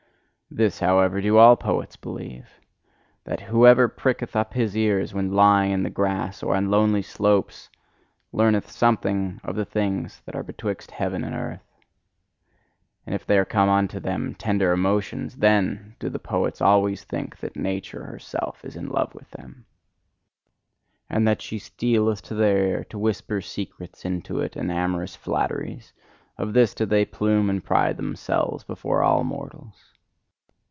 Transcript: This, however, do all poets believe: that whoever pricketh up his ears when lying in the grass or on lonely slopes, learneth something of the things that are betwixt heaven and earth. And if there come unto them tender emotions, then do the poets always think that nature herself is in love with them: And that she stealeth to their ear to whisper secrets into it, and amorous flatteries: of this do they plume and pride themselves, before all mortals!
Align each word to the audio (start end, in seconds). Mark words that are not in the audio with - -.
This, 0.53 0.79
however, 0.81 1.21
do 1.21 1.37
all 1.37 1.55
poets 1.55 1.95
believe: 1.95 2.59
that 3.23 3.39
whoever 3.39 3.87
pricketh 3.87 4.35
up 4.35 4.53
his 4.53 4.75
ears 4.75 5.13
when 5.13 5.31
lying 5.31 5.71
in 5.71 5.83
the 5.83 5.89
grass 5.89 6.43
or 6.43 6.57
on 6.57 6.69
lonely 6.69 7.01
slopes, 7.01 7.69
learneth 8.33 8.69
something 8.69 9.39
of 9.45 9.55
the 9.55 9.63
things 9.63 10.21
that 10.25 10.35
are 10.35 10.43
betwixt 10.43 10.91
heaven 10.91 11.23
and 11.23 11.33
earth. 11.33 11.63
And 13.05 13.15
if 13.15 13.25
there 13.25 13.45
come 13.45 13.69
unto 13.69 14.01
them 14.01 14.35
tender 14.35 14.73
emotions, 14.73 15.37
then 15.37 15.95
do 15.99 16.09
the 16.09 16.19
poets 16.19 16.59
always 16.59 17.05
think 17.05 17.37
that 17.37 17.55
nature 17.55 18.03
herself 18.03 18.65
is 18.65 18.75
in 18.75 18.89
love 18.89 19.15
with 19.15 19.31
them: 19.31 19.65
And 21.09 21.25
that 21.29 21.41
she 21.41 21.59
stealeth 21.59 22.21
to 22.23 22.35
their 22.35 22.57
ear 22.67 22.83
to 22.89 22.99
whisper 22.99 23.39
secrets 23.39 24.03
into 24.03 24.41
it, 24.41 24.57
and 24.57 24.69
amorous 24.69 25.15
flatteries: 25.15 25.93
of 26.37 26.51
this 26.51 26.73
do 26.75 26.85
they 26.85 27.05
plume 27.05 27.49
and 27.49 27.63
pride 27.63 27.95
themselves, 27.95 28.65
before 28.65 29.01
all 29.01 29.23
mortals! 29.23 29.87